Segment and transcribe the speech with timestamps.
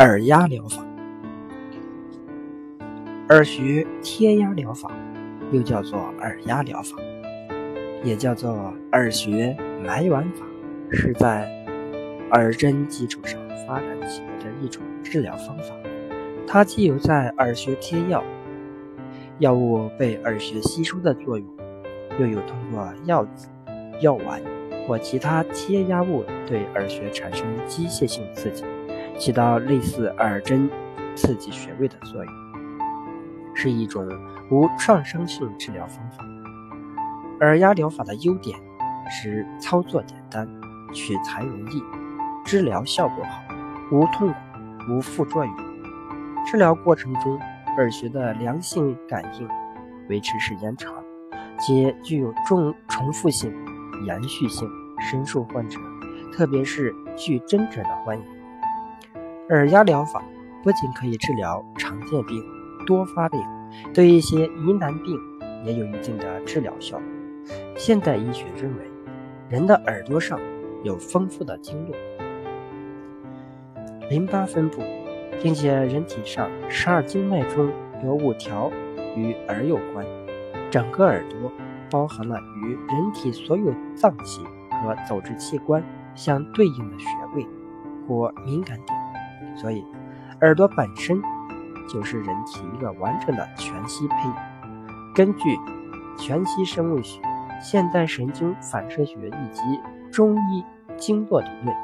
[0.00, 0.84] 耳压疗法，
[3.28, 4.90] 耳穴贴压疗法
[5.52, 6.96] 又叫做耳压疗法，
[8.02, 10.44] 也叫做耳穴埋丸法，
[10.90, 11.48] 是在
[12.32, 13.38] 耳针基础上
[13.68, 15.76] 发展起来的一种治疗方法。
[16.44, 18.24] 它既有在耳穴贴药，
[19.38, 21.46] 药物被耳穴吸收的作用，
[22.18, 23.46] 又有通过药子、
[24.00, 24.42] 药丸
[24.88, 28.64] 或其他贴压物对耳穴产生机械性刺激。
[29.18, 30.68] 起到类似耳针
[31.14, 32.34] 刺激穴位的作用，
[33.54, 34.06] 是一种
[34.50, 36.24] 无创伤性治疗方法。
[37.40, 38.58] 耳压疗法的优点
[39.10, 40.48] 是操作简单、
[40.92, 41.82] 取材容易、
[42.44, 43.42] 治疗效果好、
[43.90, 44.34] 无痛苦、
[44.90, 45.54] 无副作用。
[46.46, 47.38] 治疗过程中，
[47.76, 49.48] 耳穴的良性感应
[50.08, 50.92] 维持时间长，
[51.58, 53.52] 且具有重重复性、
[54.06, 54.68] 延续性，
[55.00, 55.78] 深受患者，
[56.32, 58.24] 特别是拒针者的欢迎。
[59.50, 60.22] 耳压疗法
[60.62, 62.42] 不仅可以治疗常见病、
[62.86, 63.38] 多发病，
[63.92, 65.20] 对一些疑难病
[65.64, 67.06] 也有一定的治疗效果。
[67.76, 68.90] 现代医学认为，
[69.50, 70.40] 人的耳朵上
[70.82, 71.94] 有丰富的经络、
[74.08, 74.80] 淋巴分布，
[75.42, 77.70] 并且人体上十二经脉中
[78.02, 78.72] 有五条
[79.14, 80.06] 与耳有关。
[80.70, 81.52] 整个耳朵
[81.90, 87.46] 包含了与人体所有脏器和组织器官相对应的穴位
[88.08, 88.93] 或敏感点。
[89.56, 89.84] 所以，
[90.40, 91.22] 耳朵本身
[91.88, 94.14] 就是人体一个完整的全息胚。
[95.14, 95.56] 根据
[96.18, 97.20] 全息生物学、
[97.62, 99.62] 现代神经反射学以及
[100.10, 100.64] 中医
[100.96, 101.76] 经络理论，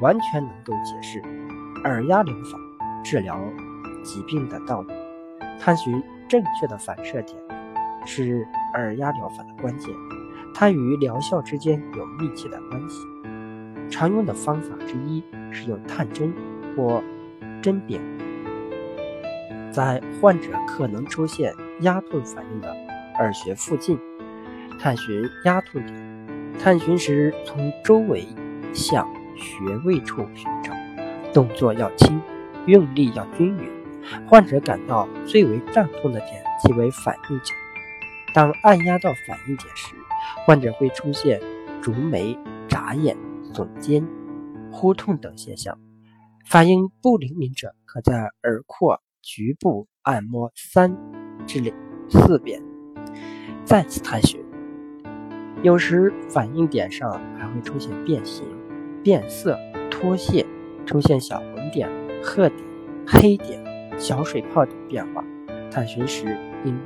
[0.00, 1.22] 完全能够解释
[1.84, 2.58] 耳压疗法
[3.04, 3.38] 治疗
[4.02, 4.94] 疾病的道理。
[5.60, 7.36] 探寻正确的反射点
[8.06, 9.92] 是耳压疗法的关键，
[10.54, 13.06] 它与疗效之间有密切的关系。
[13.90, 16.32] 常用的方法之一是用探针
[16.76, 17.02] 或
[17.62, 18.00] 针柄，
[19.72, 22.68] 在患者可能出现压痛反应的
[23.18, 23.98] 耳穴附近
[24.78, 26.08] 探寻压痛点。
[26.60, 28.26] 探寻时，从周围
[28.72, 30.72] 向穴位处寻找，
[31.32, 32.20] 动作要轻，
[32.66, 33.70] 用力要均匀。
[34.26, 37.54] 患者感到最为胀痛的点即为反应点。
[38.34, 39.94] 当按压到反应点时，
[40.46, 41.40] 患者会出现
[41.80, 42.36] 逐眉、
[42.68, 43.16] 眨眼、
[43.52, 44.04] 耸肩、
[44.72, 45.78] 呼痛等现象。
[46.48, 50.96] 反应不灵敏者，可在耳廓局部按摩三
[51.46, 51.60] 至
[52.08, 52.62] 四遍，
[53.66, 54.42] 再次探寻。
[55.62, 58.46] 有时反应点上还会出现变形、
[59.04, 59.58] 变色、
[59.90, 60.46] 脱屑，
[60.86, 61.86] 出现小红点、
[62.22, 62.64] 褐点、
[63.06, 63.62] 黑点、
[63.98, 65.22] 小水泡等变化。
[65.70, 66.80] 探寻时应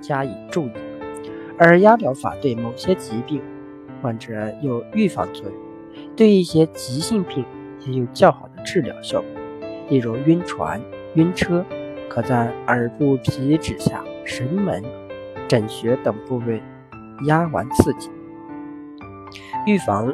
[0.00, 0.72] 加以注意。
[1.60, 3.40] 耳压疗法对某些疾病
[4.02, 7.44] 患者有预防作用，对一些急性病
[7.86, 8.53] 也有较好的。
[8.64, 9.28] 治疗效果，
[9.88, 10.80] 例如晕船、
[11.14, 11.64] 晕车，
[12.08, 14.82] 可在耳部皮脂下、神门、
[15.46, 16.62] 枕穴等部位
[17.26, 18.10] 压完刺激。
[19.66, 20.12] 预防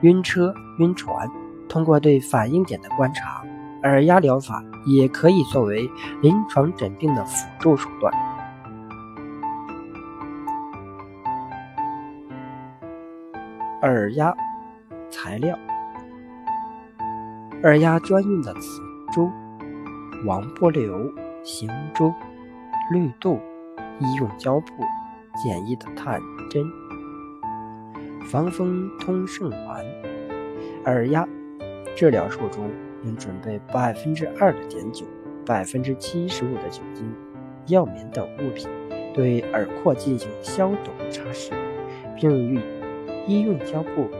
[0.00, 1.28] 晕车、晕船，
[1.68, 3.42] 通过对反应点的观察，
[3.82, 5.88] 耳压疗法也可以作为
[6.22, 8.12] 临床诊病的辅助手段。
[13.82, 14.34] 耳压
[15.10, 15.58] 材料。
[17.64, 19.30] 耳压专用的磁珠、
[20.26, 21.10] 王不留、
[21.42, 22.12] 行珠、
[22.92, 23.40] 绿豆、
[23.98, 24.66] 医用胶布、
[25.42, 26.20] 简易的探
[26.50, 26.62] 针、
[28.30, 29.82] 防风通圣丸。
[30.84, 31.26] 耳压
[31.96, 32.70] 治疗术中
[33.02, 35.06] 应准备百分之二的碘酒、
[35.46, 37.10] 百分之七十五的酒精、
[37.68, 38.68] 药棉等物品，
[39.14, 41.52] 对耳廓进行消毒擦拭，
[42.14, 42.62] 并用
[43.26, 44.10] 医用胶布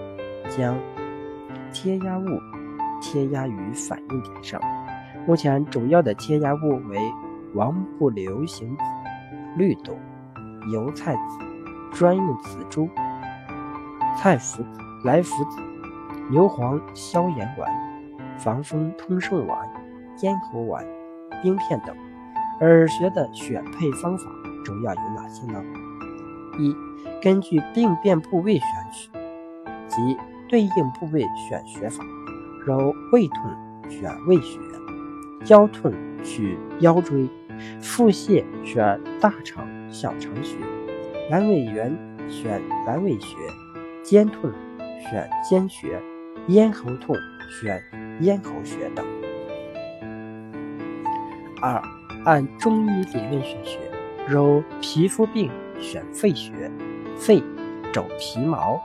[0.49, 0.79] 将
[1.75, 2.54] 贴压物。
[3.05, 4.59] 贴压于反应点上。
[5.27, 6.99] 目前主要的贴压物为
[7.53, 8.75] 王不留行、
[9.57, 9.95] 绿豆、
[10.73, 12.89] 油菜籽、专用紫珠、
[14.17, 14.65] 菜脯子、
[15.05, 15.61] 来福子、
[16.31, 17.71] 牛黄消炎丸、
[18.39, 19.69] 防风通圣丸、
[20.23, 20.83] 咽喉丸、
[21.43, 21.95] 冰片等。
[22.61, 24.25] 耳穴的选配方法
[24.65, 25.63] 主要有哪些呢？
[26.59, 26.75] 一、
[27.21, 29.11] 根据病变部位选取，
[29.89, 30.17] 即
[30.49, 32.03] 对应部位选穴法。
[32.65, 34.59] 如胃痛选胃穴，
[35.49, 35.93] 腰痛
[36.25, 37.29] 取腰椎，
[37.83, 40.57] 腹泻选大肠、小肠穴，
[41.31, 41.95] 阑尾炎
[42.27, 43.37] 选阑尾穴，
[44.03, 44.51] 肩痛
[44.99, 46.01] 选肩穴，
[46.49, 47.15] 咽喉痛
[47.51, 47.83] 选
[48.21, 49.05] 咽喉穴等。
[51.61, 51.83] 二、
[52.25, 53.79] 按中医理论选穴，
[54.27, 56.71] 如皮肤病选肺穴，
[57.19, 57.43] 肺
[57.93, 58.81] 走皮毛；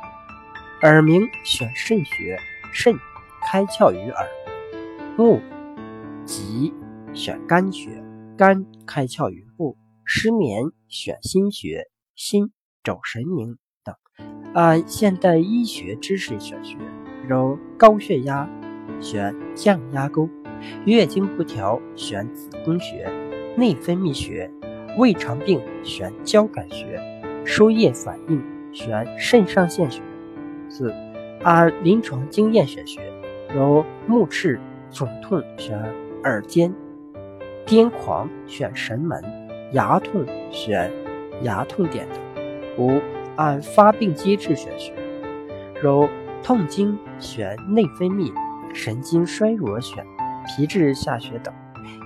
[0.82, 2.38] 耳鸣选肾穴，
[2.74, 2.94] 肾。
[3.52, 4.28] 开窍于耳，
[5.18, 5.42] 目
[6.24, 6.72] 急
[7.16, 7.90] 选肝穴，
[8.38, 9.76] 肝开窍于目；
[10.06, 12.52] 失眠选心穴，心
[12.84, 13.96] 走神明等。
[14.54, 16.78] 按现代医学知识选穴，
[17.28, 18.48] 揉高血压
[19.02, 20.30] 选降压沟，
[20.86, 23.12] 月经不调选子宫穴，
[23.58, 24.48] 内分泌穴，
[24.96, 27.02] 胃肠病选交感穴，
[27.44, 28.40] 输液反应
[28.72, 30.04] 选肾上腺穴。
[30.70, 30.94] 四、
[31.42, 33.02] 按临床经验选穴，
[33.54, 34.60] 如目赤
[34.92, 35.80] 肿痛选。
[36.26, 36.76] 耳尖
[37.66, 39.24] 癫狂选神门，
[39.72, 40.92] 牙痛选
[41.44, 42.20] 牙痛点等。
[42.78, 43.00] 五
[43.38, 44.94] 按发病机制选穴，
[45.82, 46.10] 如
[46.44, 48.34] 痛经选内分泌，
[48.74, 50.06] 神经衰弱选
[50.46, 51.54] 皮质下穴等。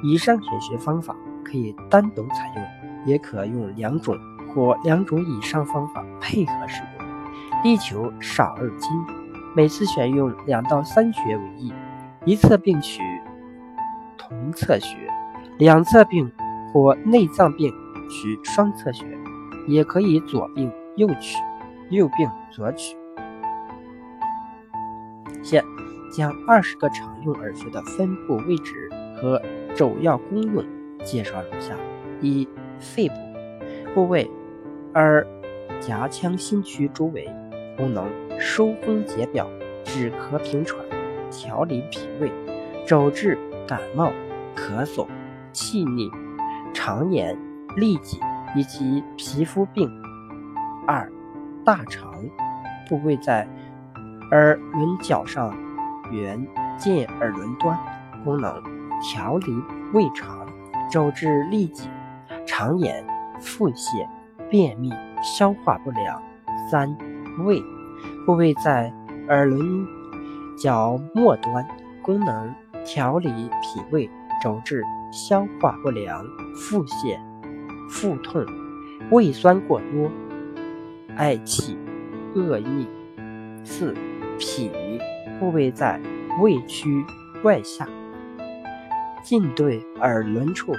[0.04, 4.16] 以上选穴方法可以单独采用，也可用两种
[4.54, 8.89] 或两种以上方法配合使用，力求少而精。
[9.55, 11.73] 每次选用两到三穴为宜，
[12.25, 13.01] 一侧并取。
[14.17, 14.95] 同侧穴，
[15.57, 16.31] 两侧病
[16.71, 17.71] 或内脏病
[18.09, 19.05] 取双侧穴，
[19.67, 21.38] 也可以左病右取，
[21.89, 22.95] 右病左取。
[25.44, 25.63] 现
[26.11, 29.41] 将二十个常用耳穴的分布位置和
[29.75, 30.63] 主要功用
[31.03, 31.75] 介绍如下：
[32.21, 32.47] 一、
[32.79, 33.15] 肺部
[33.94, 34.29] 部位，
[34.94, 35.27] 耳
[35.81, 37.29] 颊腔心区周围，
[37.78, 38.10] 功能
[38.40, 39.48] 疏风解表、
[39.84, 40.80] 止咳平喘、
[41.30, 42.31] 调理脾胃、
[42.86, 43.38] 主治。
[43.66, 44.12] 感冒、
[44.58, 45.08] 咳嗽、
[45.54, 46.12] 气逆、
[46.74, 47.34] 肠炎、
[47.78, 48.20] 痢疾
[48.58, 49.90] 以及皮肤病。
[50.86, 51.10] 二、
[51.64, 52.14] 大肠
[52.90, 53.48] 部位在
[54.31, 55.58] 耳轮角上
[56.12, 56.46] 缘
[56.78, 57.80] 近耳轮端，
[58.25, 58.62] 功能
[59.02, 59.54] 调理
[59.94, 60.46] 胃肠、
[60.92, 61.88] 主治痢疾、
[62.46, 63.02] 肠炎、
[63.40, 64.06] 腹泻、
[64.50, 64.92] 便秘、
[65.24, 66.22] 消化不良。
[66.70, 66.94] 三、
[67.39, 67.63] 胃
[68.25, 68.94] 部位在
[69.30, 69.88] 耳轮
[70.57, 71.68] 角末端，
[72.01, 72.53] 功能。
[72.85, 74.09] 调理脾胃，
[74.44, 76.21] 肘治消化不良、
[76.53, 77.18] 腹泻、
[77.89, 78.45] 腹痛、
[79.09, 80.12] 胃酸过多、
[81.15, 81.77] 嗳气、
[82.35, 82.85] 恶逆。
[83.63, 83.95] 四、
[84.38, 84.69] 脾
[85.39, 85.97] 部位在
[86.41, 87.06] 胃区
[87.45, 87.88] 外下，
[89.24, 90.74] 近对耳轮处，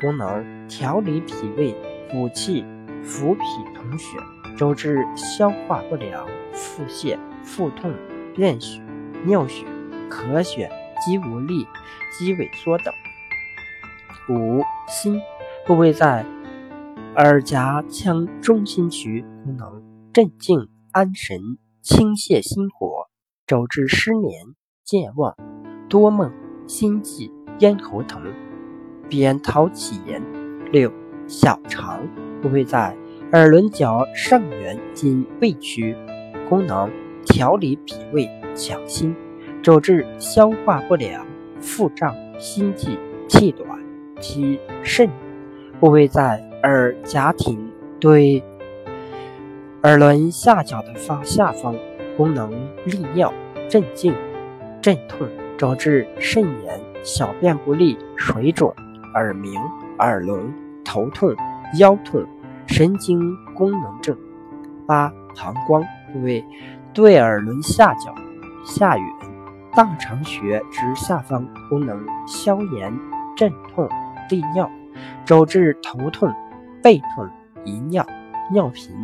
[0.00, 1.74] 功能调理脾胃、
[2.08, 2.64] 补气、
[3.02, 3.40] 扶脾
[3.74, 4.16] 通血，
[4.58, 7.94] 肘治消化不良、腹泻、腹痛、
[8.34, 8.82] 便血、
[9.24, 9.64] 尿血、
[10.10, 10.70] 咳血。
[11.06, 11.64] 肌无力、
[12.10, 12.92] 肌萎缩等。
[14.28, 15.20] 五、心
[15.64, 16.26] 部位在
[17.14, 19.80] 耳颊腔中心区，功能
[20.12, 21.38] 镇静安神、
[21.82, 23.06] 清泻心火，
[23.46, 25.36] 肘治失眠、健忘、
[25.88, 26.32] 多梦、
[26.66, 27.30] 心悸、
[27.60, 28.20] 咽喉疼、
[29.08, 30.20] 扁桃体炎。
[30.72, 30.92] 六、
[31.28, 32.08] 小肠
[32.42, 32.96] 部位在
[33.32, 35.94] 耳轮角上缘近胃区，
[36.48, 36.90] 功能
[37.26, 39.14] 调理脾胃、强心。
[39.62, 41.26] 主治消化不良、
[41.60, 42.98] 腹胀、心悸、
[43.28, 43.68] 气短。
[44.18, 45.10] 七肾
[45.78, 47.70] 部位在耳夹庭
[48.00, 48.42] 对
[49.82, 51.76] 耳轮下角的发下方，
[52.16, 52.50] 功能
[52.86, 53.32] 利尿、
[53.68, 54.14] 镇静、
[54.80, 55.28] 镇痛，
[55.58, 58.74] 主治肾炎、小便不利、水肿、
[59.14, 59.52] 耳鸣、
[59.98, 60.50] 耳聋、
[60.82, 61.36] 头痛、
[61.78, 62.24] 腰痛、
[62.68, 64.16] 神经功能症。
[64.86, 65.82] 八膀胱
[66.12, 66.44] 部位
[66.94, 68.14] 对耳轮下角
[68.64, 69.06] 下缘。
[69.74, 72.96] 大肠穴之下方，功能消炎、
[73.36, 73.88] 镇痛、
[74.30, 74.70] 利尿，
[75.24, 76.32] 肘治头痛、
[76.82, 77.28] 背痛、
[77.64, 78.04] 遗尿、
[78.52, 78.94] 尿频、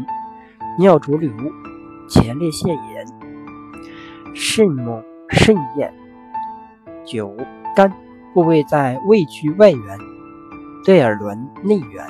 [0.78, 1.30] 尿浊流、
[2.08, 3.06] 前列腺炎、
[4.34, 5.92] 肾母肾炎。
[7.04, 7.36] 九
[7.76, 7.92] 肝
[8.32, 9.98] 部位在胃区外缘，
[10.84, 12.06] 对耳轮内缘，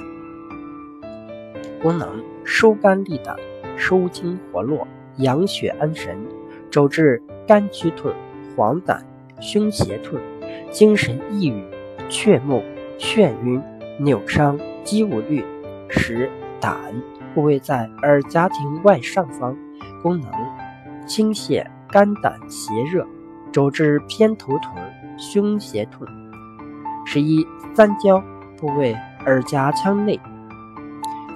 [1.85, 3.37] 功能疏肝利胆、
[3.77, 4.89] 收精活络、
[5.19, 6.17] 养血安神，
[6.71, 8.11] 肘治肝区痛。
[8.57, 8.99] 黄疸、
[9.39, 10.19] 胸胁痛、
[10.71, 11.63] 精神抑郁、
[12.09, 12.63] 雀目、
[12.99, 13.61] 眩晕、
[13.99, 15.45] 扭伤、肌无力。
[15.91, 16.75] 十、胆
[17.35, 19.55] 部位在耳夹庭外上方，
[20.03, 20.31] 功能
[21.07, 23.07] 清泻肝胆邪热，
[23.53, 24.73] 肘治偏头痛、
[25.19, 26.07] 胸胁痛。
[27.05, 28.23] 十一、三焦
[28.57, 30.19] 部位耳夹腔内，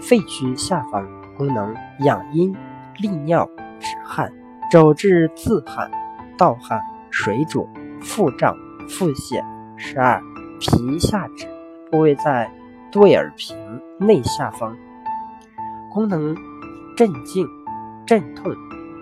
[0.01, 2.55] 肺区下方，功能养阴、
[2.99, 3.49] 利尿、
[3.81, 4.33] 止汗，
[4.71, 5.91] 肘治自汗、
[6.37, 6.81] 盗汗。
[7.11, 7.67] 水肿、
[8.03, 8.55] 腹胀、
[8.87, 9.43] 腹泻。
[9.79, 10.23] 十二、
[10.61, 11.49] 皮下脂
[11.91, 12.53] 部位在
[12.93, 13.57] 对耳屏
[13.99, 14.77] 内下方，
[15.91, 16.37] 功能
[16.95, 17.49] 镇静、
[18.07, 18.55] 镇痛，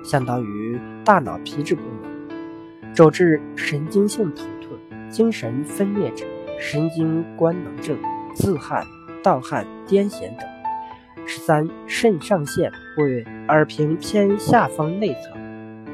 [0.05, 4.79] 相当于大脑皮质功能，肘治神经性头痛、
[5.11, 6.29] 精神分裂症、
[6.61, 7.99] 神经官能症、
[8.37, 8.87] 自汗、
[9.21, 10.49] 盗汗、癫痫等。
[11.26, 15.33] 十三、肾上腺部位耳屏偏下方内侧，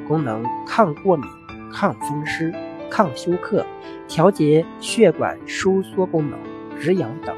[0.07, 1.29] 功能抗过敏。
[1.75, 2.53] 抗风湿、
[2.91, 3.65] 抗休克、
[4.07, 6.39] 调节血管收缩功能、
[6.79, 7.35] 止痒等；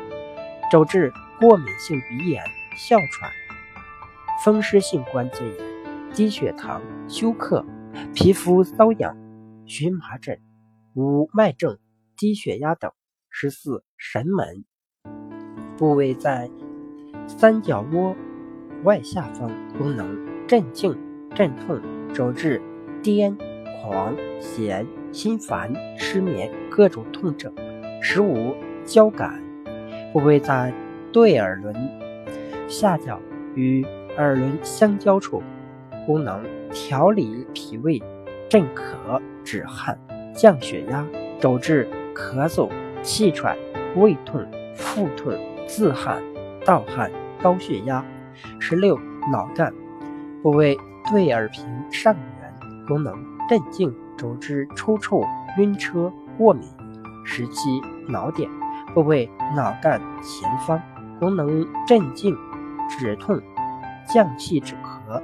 [0.72, 2.42] 主治过敏性鼻炎、
[2.76, 3.30] 哮喘、
[4.44, 5.54] 风湿性关节炎、
[6.12, 7.64] 低血糖、休克、
[8.12, 9.16] 皮肤瘙痒、
[9.66, 10.40] 荨麻疹、
[10.94, 11.78] 无脉症、
[12.16, 12.90] 低血压等。
[13.30, 14.64] 十四、神门
[15.76, 16.50] 部位在
[17.26, 18.14] 三角窝
[18.82, 20.16] 外下方，功能
[20.46, 20.96] 镇静、
[21.34, 21.80] 镇痛，
[22.12, 22.60] 主治
[23.02, 23.34] 癫、
[23.80, 27.52] 狂、痫、心烦、失眠各种痛症。
[28.00, 28.54] 十五、
[28.84, 29.42] 交感
[30.12, 30.72] 部位在
[31.12, 31.74] 对耳轮
[32.68, 33.20] 下角
[33.54, 33.84] 与
[34.16, 35.42] 耳轮相交处，
[36.06, 38.02] 功能调理脾胃、
[38.48, 39.98] 镇咳、止汗、
[40.34, 41.06] 降血压，
[41.40, 42.68] 主治咳嗽。
[43.02, 43.54] 气喘、
[43.96, 44.42] 胃痛、
[44.74, 45.34] 腹痛、
[45.66, 46.22] 自汗、
[46.64, 47.10] 盗汗、
[47.42, 48.04] 高血压。
[48.58, 48.98] 十六、
[49.30, 49.72] 脑干
[50.42, 50.76] 部位
[51.10, 53.14] 对耳屏上缘，功能
[53.48, 55.26] 镇静，主治抽搐、
[55.58, 56.68] 晕车、过敏。
[57.24, 58.50] 十七、脑点
[58.92, 60.80] 部位脑干前方，
[61.18, 62.36] 功能镇静、
[62.88, 63.40] 止痛、
[64.12, 65.22] 降气止咳，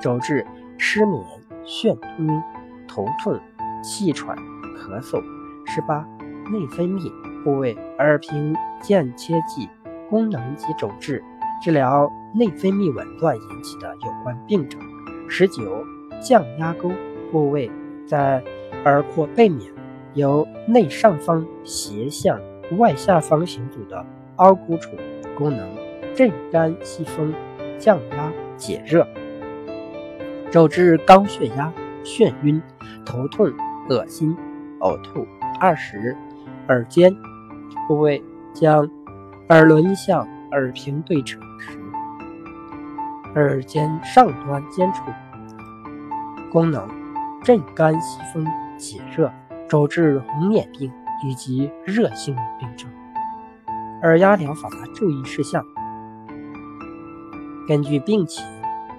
[0.00, 0.46] 主治
[0.78, 1.22] 失眠、
[1.64, 2.42] 眩晕、
[2.86, 3.38] 头痛、
[3.82, 4.36] 气喘、
[4.76, 5.22] 咳嗽。
[5.66, 6.06] 十八。
[6.50, 7.10] 内分泌
[7.44, 9.70] 部位耳屏间切记，
[10.12, 11.24] 功能及主治
[11.62, 14.78] 治疗内分泌紊乱引起的有关病症。
[15.26, 15.86] 十九，
[16.20, 16.90] 降压沟
[17.30, 17.70] 部位
[18.06, 18.44] 在
[18.84, 19.72] 耳廓背面，
[20.12, 22.38] 由内上方斜向
[22.76, 24.04] 外下方行走的
[24.36, 24.90] 凹沟处，
[25.34, 25.66] 功能
[26.14, 27.32] 镇肝息风、
[27.78, 29.08] 降压解热，
[30.50, 31.72] 主治高血压、
[32.04, 32.60] 眩晕、
[33.06, 33.50] 头痛、
[33.88, 34.36] 恶心、
[34.80, 35.26] 呕吐。
[35.58, 36.14] 二十。
[36.68, 37.12] 耳尖
[37.88, 38.22] 部位
[38.54, 38.88] 将
[39.48, 41.78] 耳轮向耳屏对称时，
[43.34, 45.02] 耳尖上端尖处，
[46.50, 46.88] 功能
[47.42, 48.46] 镇肝息风
[48.78, 49.30] 解热，
[49.68, 50.90] 主治红眼病
[51.24, 52.88] 以及热性病症。
[54.02, 55.62] 耳压疗法注意事项：
[57.68, 58.44] 根据病情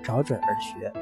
[0.03, 0.93] 找准耳穴，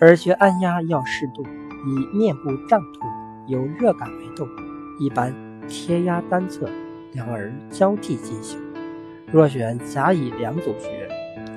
[0.00, 1.44] 耳穴按压要适度，
[1.86, 3.08] 以面部胀痛、
[3.46, 4.48] 有热感为度。
[4.98, 5.34] 一般
[5.68, 6.68] 贴压单侧，
[7.12, 8.60] 两耳交替进行。
[9.26, 11.08] 若选甲乙两组穴，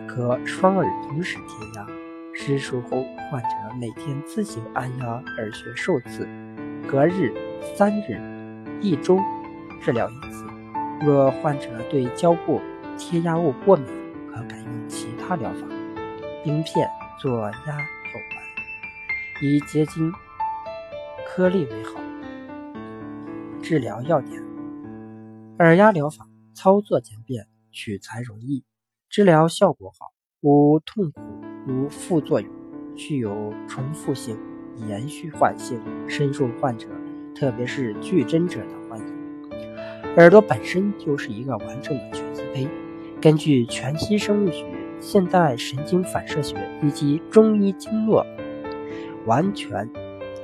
[0.07, 1.88] 可双耳同时贴压。
[2.33, 5.05] 施术后，患者每天自行按压
[5.38, 6.27] 耳穴数次，
[6.88, 7.33] 隔日、
[7.75, 8.19] 三日、
[8.81, 9.17] 一周
[9.81, 10.45] 治疗一次。
[11.01, 12.62] 若患者对胶布、
[12.97, 13.85] 贴压物过敏，
[14.29, 15.67] 可改用其他疗法，
[16.43, 20.12] 冰片做压有关，以结晶
[21.25, 22.00] 颗粒为好。
[23.62, 24.41] 治疗要点：
[25.59, 28.65] 耳压疗法操作简便，取材容易，
[29.09, 31.21] 治疗效果好，无痛苦，
[31.65, 32.50] 无副作用，
[32.93, 34.38] 具有重复性、
[34.89, 36.89] 延续缓性，深受患者，
[37.33, 39.05] 特别是拒诊者的欢迎。
[40.17, 42.67] 耳朵本身就是一个完整的全息胚，
[43.21, 44.69] 根据全息生物学、
[45.00, 48.25] 现代神经反射学以及中医经络，
[49.25, 49.89] 完全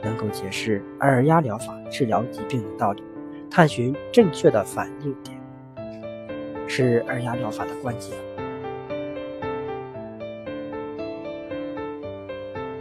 [0.02, 3.04] 能够解释耳压疗法治疗疾病的道理。
[3.52, 5.38] 探寻正确的反应点，
[6.70, 8.18] 是耳压疗法的关键。